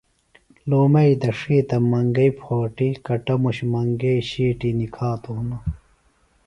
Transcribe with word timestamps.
لُومئی 0.69 1.11
دڇھی 1.21 1.57
تہ 1.69 1.77
منگئیۡ 1.91 2.35
پھوٹیۡ 2.39 2.97
کٹموش 3.07 3.57
منگئیۡ 3.71 4.21
شِیٹیۡ 4.29 4.75
نکھاتوۡ 4.79 5.35
ہنوۡ 5.37 5.63